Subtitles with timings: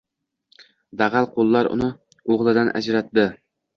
[1.01, 1.91] Dag‘al qo‘llar uni
[2.37, 3.29] o‘g‘lidan ajratdi